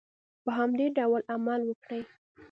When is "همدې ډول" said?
0.57-1.21